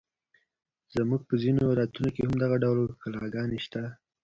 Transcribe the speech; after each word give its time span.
زموږ 0.95 1.21
په 1.29 1.35
ځینو 1.43 1.61
ولایتونو 1.65 2.09
کې 2.15 2.21
هم 2.25 2.33
دغه 2.43 2.55
ډول 2.63 2.79
کلاګانې 3.01 3.59
شته. 3.65 3.81